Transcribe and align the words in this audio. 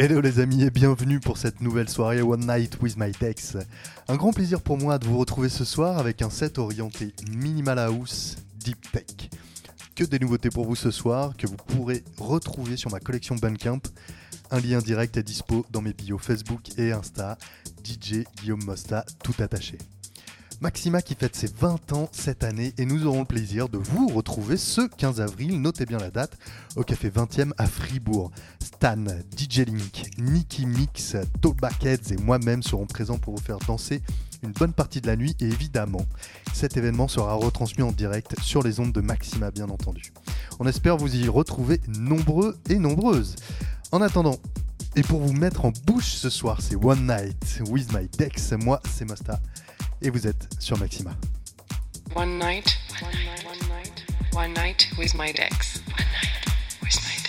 Hello 0.00 0.20
les 0.20 0.38
amis 0.38 0.62
et 0.62 0.70
bienvenue 0.70 1.18
pour 1.18 1.38
cette 1.38 1.60
nouvelle 1.60 1.88
soirée 1.88 2.22
One 2.22 2.46
Night 2.46 2.80
with 2.80 2.96
My 2.96 3.10
Dex. 3.10 3.56
Un 4.06 4.14
grand 4.14 4.32
plaisir 4.32 4.60
pour 4.60 4.78
moi 4.78 4.96
de 4.96 5.04
vous 5.04 5.18
retrouver 5.18 5.48
ce 5.48 5.64
soir 5.64 5.98
avec 5.98 6.22
un 6.22 6.30
set 6.30 6.58
orienté 6.58 7.12
minimal 7.28 7.80
house, 7.80 8.36
deep 8.60 8.78
tech. 8.92 9.28
Que 9.96 10.04
des 10.04 10.20
nouveautés 10.20 10.50
pour 10.50 10.66
vous 10.66 10.76
ce 10.76 10.92
soir 10.92 11.36
que 11.36 11.48
vous 11.48 11.56
pourrez 11.56 12.04
retrouver 12.16 12.76
sur 12.76 12.92
ma 12.92 13.00
collection 13.00 13.34
Bandcamp. 13.34 13.80
Un 14.52 14.60
lien 14.60 14.78
direct 14.78 15.16
est 15.16 15.24
dispo 15.24 15.66
dans 15.72 15.82
mes 15.82 15.94
bios 15.94 16.18
Facebook 16.18 16.78
et 16.78 16.92
Insta. 16.92 17.36
DJ 17.82 18.22
Guillaume 18.36 18.62
Mosta, 18.62 19.04
tout 19.24 19.34
attaché. 19.40 19.78
Maxima 20.60 21.02
qui 21.02 21.14
fête 21.14 21.36
ses 21.36 21.52
20 21.52 21.92
ans 21.92 22.08
cette 22.10 22.42
année 22.42 22.72
et 22.78 22.84
nous 22.84 23.06
aurons 23.06 23.20
le 23.20 23.24
plaisir 23.24 23.68
de 23.68 23.78
vous 23.78 24.08
retrouver 24.08 24.56
ce 24.56 24.80
15 24.80 25.20
avril, 25.20 25.60
notez 25.60 25.86
bien 25.86 25.98
la 25.98 26.10
date, 26.10 26.36
au 26.74 26.82
café 26.82 27.10
20e 27.10 27.52
à 27.58 27.66
Fribourg. 27.66 28.32
Stan, 28.78 29.06
DJ 29.36 29.66
Link, 29.66 30.08
Nicky 30.18 30.64
Mix, 30.64 31.16
Tobackheads 31.42 32.12
et 32.12 32.16
moi-même 32.16 32.62
serons 32.62 32.86
présents 32.86 33.18
pour 33.18 33.34
vous 33.34 33.42
faire 33.42 33.58
danser 33.58 34.02
une 34.44 34.52
bonne 34.52 34.72
partie 34.72 35.00
de 35.00 35.08
la 35.08 35.16
nuit 35.16 35.34
et 35.40 35.46
évidemment, 35.46 36.06
cet 36.52 36.76
événement 36.76 37.08
sera 37.08 37.34
retransmis 37.34 37.82
en 37.82 37.90
direct 37.90 38.40
sur 38.40 38.62
les 38.62 38.78
ondes 38.78 38.92
de 38.92 39.00
Maxima 39.00 39.50
bien 39.50 39.68
entendu. 39.68 40.12
On 40.60 40.66
espère 40.68 40.96
vous 40.96 41.12
y 41.16 41.26
retrouver 41.26 41.80
nombreux 41.88 42.56
et 42.70 42.76
nombreuses. 42.76 43.34
En 43.90 44.00
attendant, 44.00 44.36
et 44.94 45.02
pour 45.02 45.22
vous 45.22 45.32
mettre 45.32 45.64
en 45.64 45.72
bouche 45.84 46.12
ce 46.12 46.30
soir, 46.30 46.60
c'est 46.62 46.76
One 46.76 47.04
Night 47.04 47.60
with 47.70 47.92
My 47.92 48.06
Dex, 48.16 48.52
moi 48.52 48.80
c'est 48.88 49.06
Mosta 49.06 49.40
et 50.02 50.10
vous 50.10 50.28
êtes 50.28 50.48
sur 50.60 50.78
Maxima. 50.78 51.10
One 52.14 52.38
night, 52.38 52.78
one 53.02 53.10
night, 53.10 53.44
one 53.44 53.68
night, 53.68 54.06
one 54.32 54.54
night 54.54 54.88
with 54.96 55.14
my 55.16 55.32
Dex. 55.32 55.82
One 55.88 55.96
night 55.96 56.46
with 56.80 56.94
my 57.02 57.16
Dex. 57.24 57.27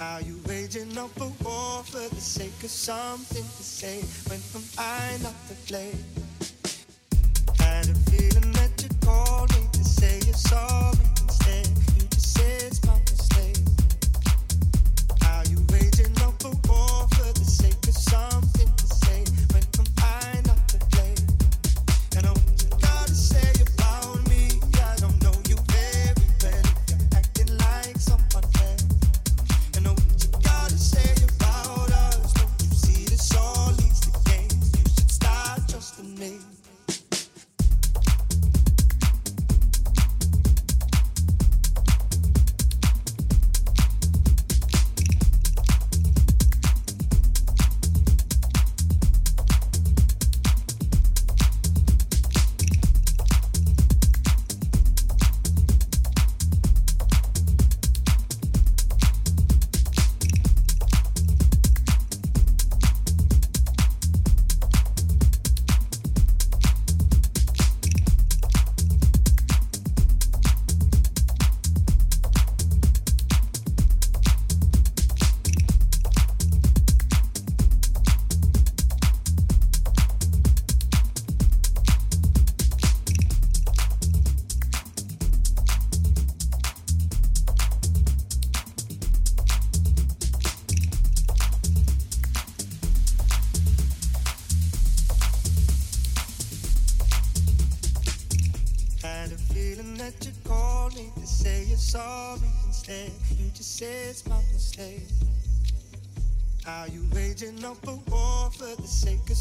Are 0.00 0.20
you 0.20 0.38
waging 0.46 0.96
up 0.96 1.10
a 1.20 1.26
war 1.42 1.82
for 1.82 2.08
the 2.14 2.20
sake 2.20 2.62
of 2.62 2.70
something 2.70 3.42
to 3.42 3.62
say 3.64 4.00
when 4.28 4.38
am 4.54 4.62
I 4.78 5.18
not 5.24 5.34
to 5.48 5.54
blame? 5.66 6.17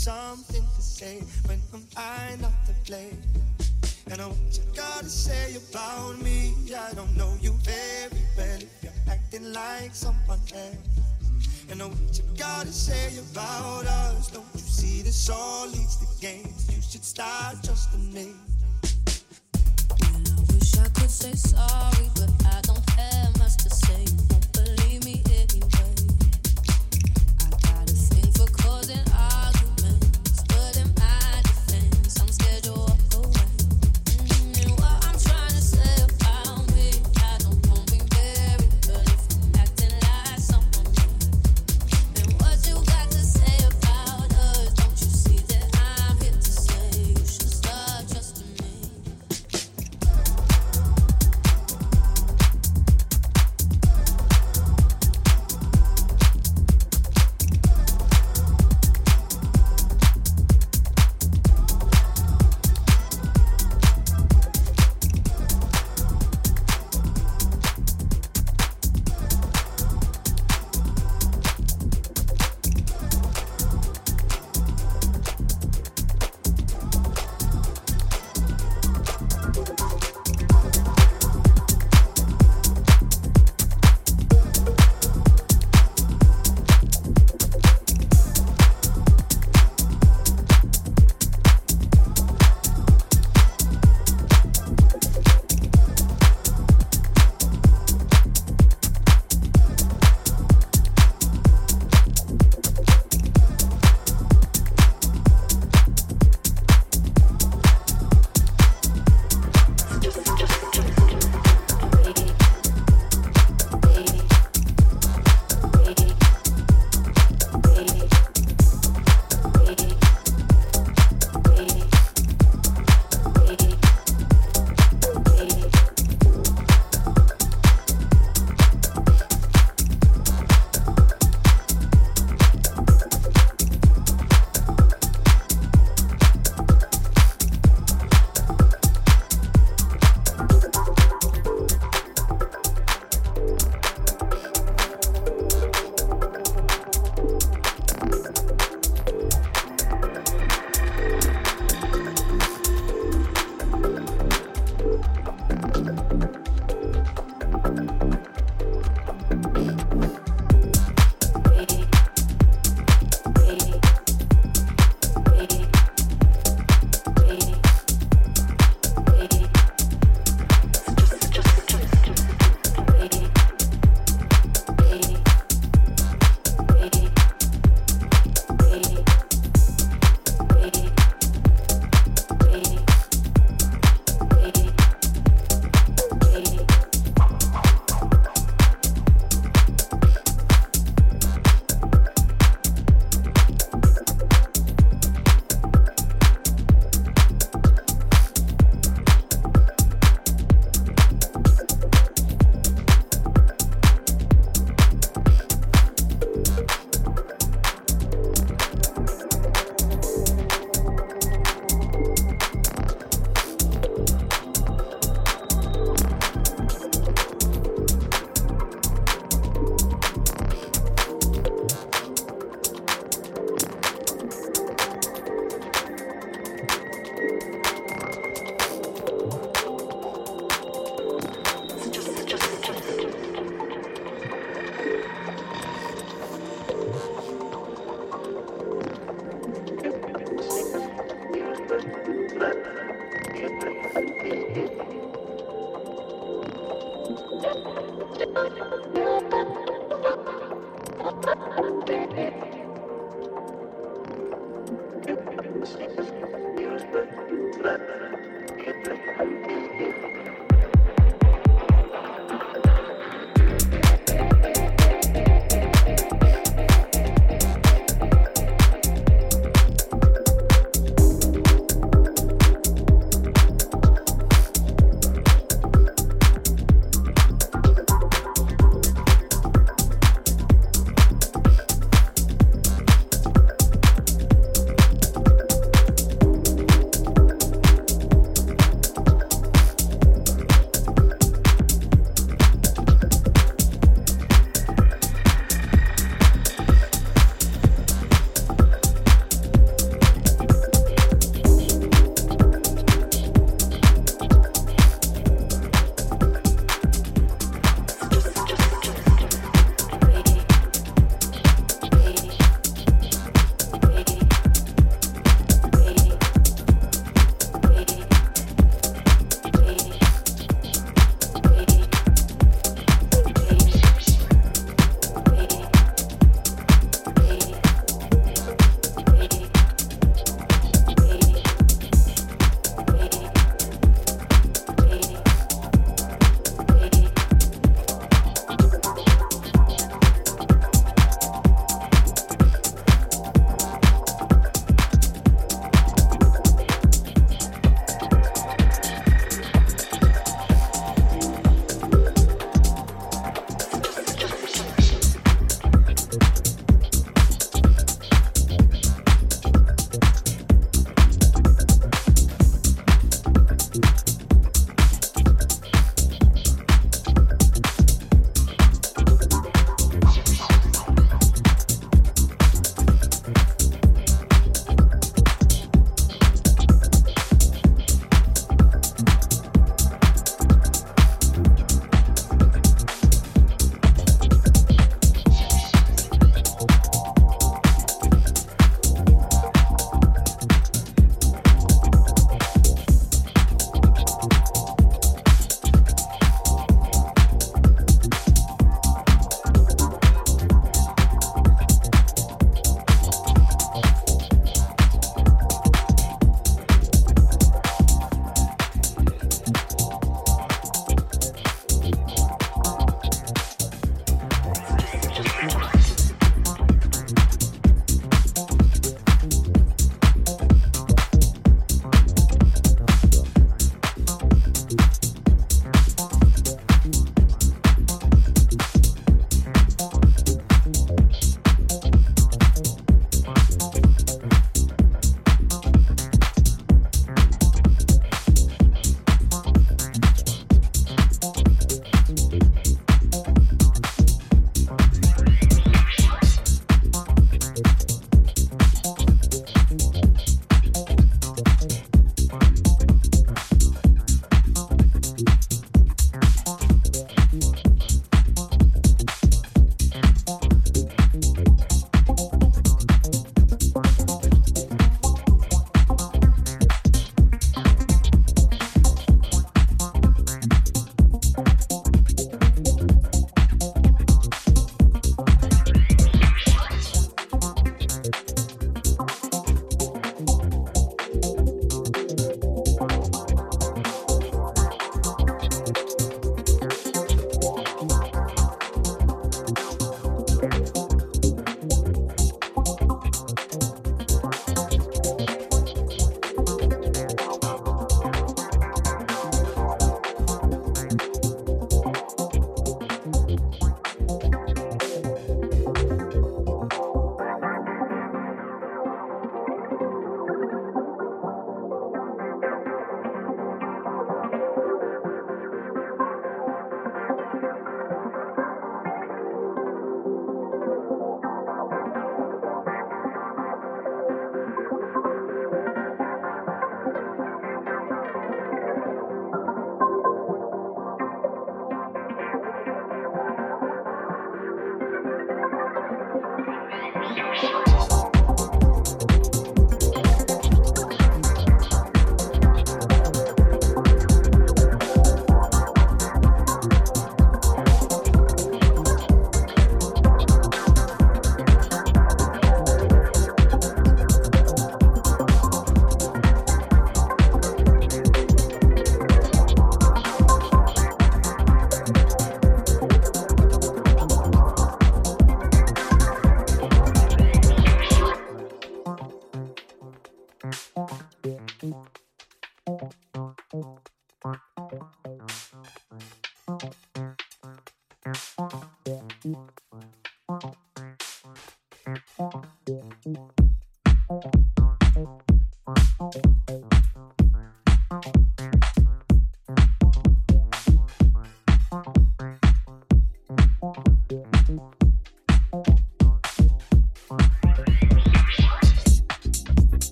Something 0.00 0.64
to 0.76 0.80
say 0.80 1.20
when 1.44 1.60
I'm 1.74 1.84
I 1.94 2.34
not 2.40 2.54
to 2.64 2.72
blame? 2.86 3.20
And 4.10 4.22
I 4.22 4.28
what 4.28 4.56
you 4.56 4.62
gotta 4.74 5.10
say 5.10 5.56
about 5.56 6.22
me. 6.22 6.54
I 6.74 6.94
don't 6.94 7.14
know 7.18 7.30
you 7.38 7.52
very 7.62 8.22
well 8.34 8.62
if 8.62 8.82
you're 8.82 9.00
acting 9.10 9.52
like 9.52 9.94
someone 9.94 10.40
else. 10.54 10.76
And 11.70 11.82
I 11.82 11.84
what 11.84 12.16
you 12.16 12.24
gotta 12.38 12.72
say 12.72 13.18
about 13.30 13.84
us. 13.84 14.30
Don't 14.30 14.46
you 14.54 14.60
see 14.60 15.02
this 15.02 15.28
all 15.28 15.66
leads 15.66 15.96
to 15.96 16.06
games? 16.18 16.74
You 16.74 16.80
should 16.80 17.04
start 17.04 17.62
trusting 17.62 18.14
me. 18.14 18.32
Well, 20.00 20.16
I 20.16 20.52
wish 20.54 20.78
I 20.78 20.88
could 20.96 21.10
say 21.10 21.34
sorry, 21.34 22.08
but 22.14 22.32
I 22.46 22.60
don't 22.62 22.90
have 22.96 23.38
much 23.38 23.58
to 23.58 23.68
say. 23.68 24.09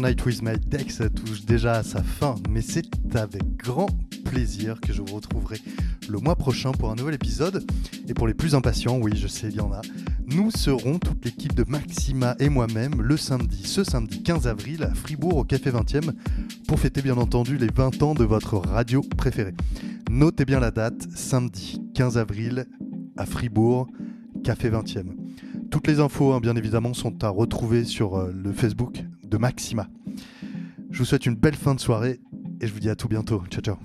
Night 0.00 0.24
with 0.24 0.42
My 0.42 0.58
Dex 0.58 1.02
touche 1.14 1.44
déjà 1.44 1.74
à 1.74 1.82
sa 1.82 2.02
fin, 2.02 2.36
mais 2.48 2.62
c'est 2.62 2.86
avec 3.14 3.56
grand 3.56 3.88
plaisir 4.24 4.80
que 4.80 4.94
je 4.94 5.02
vous 5.02 5.14
retrouverai 5.14 5.58
le 6.08 6.18
mois 6.18 6.36
prochain 6.36 6.72
pour 6.72 6.90
un 6.90 6.94
nouvel 6.94 7.14
épisode. 7.14 7.64
Et 8.08 8.14
pour 8.14 8.26
les 8.26 8.32
plus 8.32 8.54
impatients, 8.54 8.98
oui, 8.98 9.12
je 9.14 9.26
sais, 9.26 9.48
il 9.48 9.56
y 9.56 9.60
en 9.60 9.72
a, 9.72 9.82
nous 10.26 10.50
serons 10.50 10.98
toute 10.98 11.22
l'équipe 11.24 11.54
de 11.54 11.64
Maxima 11.68 12.34
et 12.38 12.48
moi-même 12.48 13.02
le 13.02 13.16
samedi, 13.18 13.64
ce 13.66 13.84
samedi 13.84 14.22
15 14.22 14.46
avril 14.46 14.84
à 14.84 14.94
Fribourg 14.94 15.36
au 15.36 15.44
Café 15.44 15.70
20e 15.70 16.12
pour 16.66 16.80
fêter 16.80 17.02
bien 17.02 17.18
entendu 17.18 17.58
les 17.58 17.68
20 17.68 18.02
ans 18.02 18.14
de 18.14 18.24
votre 18.24 18.56
radio 18.56 19.02
préférée. 19.18 19.54
Notez 20.10 20.46
bien 20.46 20.60
la 20.60 20.70
date, 20.70 21.08
samedi 21.14 21.82
15 21.94 22.16
avril 22.16 22.66
à 23.18 23.26
Fribourg, 23.26 23.86
Café 24.42 24.70
20e. 24.70 25.08
Toutes 25.70 25.86
les 25.86 26.00
infos, 26.00 26.32
hein, 26.32 26.40
bien 26.40 26.56
évidemment, 26.56 26.94
sont 26.94 27.22
à 27.22 27.28
retrouver 27.28 27.84
sur 27.84 28.16
euh, 28.16 28.32
le 28.32 28.52
Facebook 28.52 29.04
de 29.30 29.38
Maxima. 29.38 29.88
Je 31.00 31.04
vous 31.06 31.08
souhaite 31.08 31.24
une 31.24 31.34
belle 31.34 31.54
fin 31.54 31.74
de 31.74 31.80
soirée 31.80 32.20
et 32.60 32.66
je 32.66 32.72
vous 32.74 32.78
dis 32.78 32.90
à 32.90 32.94
tout 32.94 33.08
bientôt. 33.08 33.42
Ciao 33.48 33.62
ciao. 33.62 33.76